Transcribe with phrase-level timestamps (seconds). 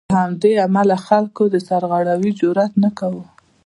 [0.11, 3.25] له همدې امله خلکو د سرغړاوي جرات نه کاوه.